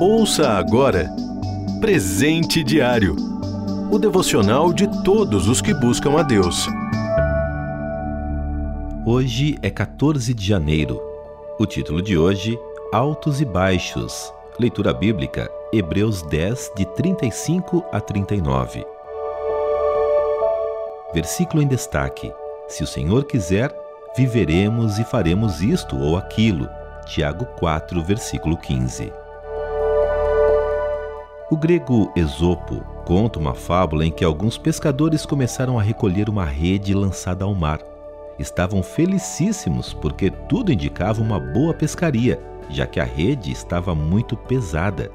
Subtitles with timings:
[0.00, 1.10] Ouça agora
[1.80, 3.30] Presente Diário
[3.90, 6.68] o devocional de todos os que buscam a Deus.
[9.04, 11.02] Hoje é 14 de janeiro.
[11.58, 12.56] O título de hoje:
[12.92, 14.32] Altos e Baixos.
[14.60, 18.86] Leitura bíblica, Hebreus 10, de 35 a 39.
[21.12, 22.32] Versículo em destaque:
[22.68, 23.74] Se o Senhor quiser,
[24.16, 26.68] viveremos e faremos isto ou aquilo.
[27.12, 29.12] Tiago 4, versículo 15.
[31.50, 36.94] O grego Esopo conta uma fábula em que alguns pescadores começaram a recolher uma rede
[36.94, 37.80] lançada ao mar.
[38.38, 45.10] Estavam felicíssimos porque tudo indicava uma boa pescaria, já que a rede estava muito pesada.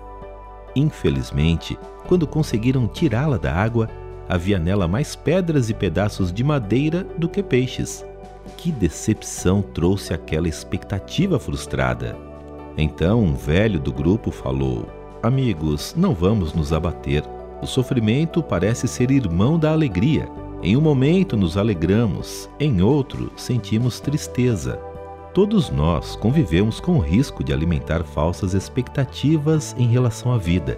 [0.76, 3.88] Infelizmente, quando conseguiram tirá-la da água,
[4.28, 8.06] havia nela mais pedras e pedaços de madeira do que peixes.
[8.58, 12.18] Que decepção trouxe aquela expectativa frustrada!
[12.78, 14.88] Então um velho do grupo falou:
[15.24, 17.24] Amigos, não vamos nos abater.
[17.62, 20.30] O sofrimento parece ser irmão da alegria.
[20.62, 24.80] Em um momento nos alegramos, em outro sentimos tristeza.
[25.34, 30.78] Todos nós convivemos com o risco de alimentar falsas expectativas em relação à vida.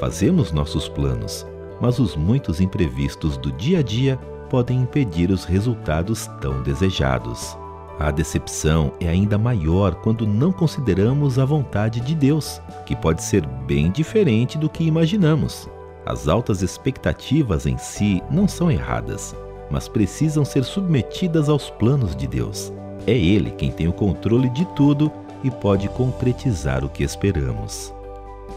[0.00, 1.46] Fazemos nossos planos,
[1.80, 7.56] mas os muitos imprevistos do dia a dia podem impedir os resultados tão desejados.
[7.98, 13.44] A decepção é ainda maior quando não consideramos a vontade de Deus, que pode ser
[13.44, 15.68] bem diferente do que imaginamos.
[16.06, 19.34] As altas expectativas em si não são erradas,
[19.70, 22.72] mas precisam ser submetidas aos planos de Deus.
[23.06, 25.10] É Ele quem tem o controle de tudo
[25.42, 27.92] e pode concretizar o que esperamos.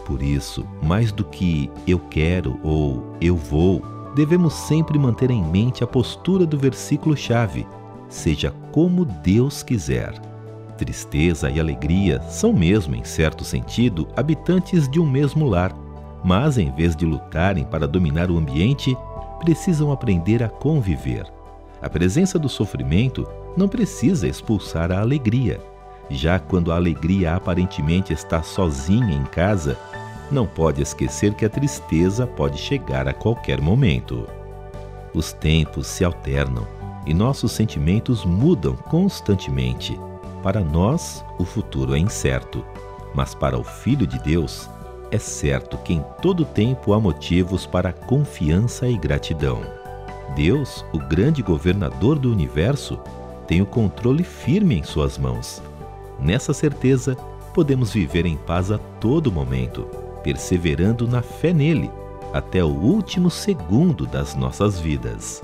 [0.06, 3.82] Por isso, mais do que eu quero ou eu vou,
[4.14, 7.66] devemos sempre manter em mente a postura do versículo-chave:
[8.08, 10.12] seja como Deus quiser.
[10.76, 15.72] Tristeza e alegria são mesmo, em certo sentido, habitantes de um mesmo lar
[16.24, 18.96] mas em vez de lutarem para dominar o ambiente,
[19.40, 21.26] precisam aprender a conviver.
[21.80, 23.26] A presença do sofrimento
[23.56, 25.60] não precisa expulsar a alegria.
[26.08, 29.76] Já quando a alegria aparentemente está sozinha em casa,
[30.32, 34.26] não pode esquecer que a tristeza pode chegar a qualquer momento.
[35.14, 36.66] Os tempos se alternam
[37.06, 39.98] e nossos sentimentos mudam constantemente.
[40.42, 42.64] Para nós, o futuro é incerto,
[43.14, 44.68] mas para o Filho de Deus,
[45.10, 49.60] é certo que em todo tempo há motivos para confiança e gratidão.
[50.34, 52.98] Deus, o grande governador do universo,
[53.46, 55.62] tem o controle firme em suas mãos.
[56.18, 57.14] Nessa certeza,
[57.52, 59.86] podemos viver em paz a todo momento,
[60.22, 61.90] perseverando na fé nele
[62.32, 65.42] até o último segundo das nossas vidas.